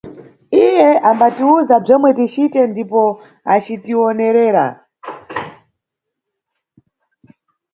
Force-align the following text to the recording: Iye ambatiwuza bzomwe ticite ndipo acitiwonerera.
Iye 0.63 0.89
ambatiwuza 1.09 1.73
bzomwe 1.83 2.09
ticite 2.17 2.59
ndipo 2.71 3.03
acitiwonerera. 3.53 4.65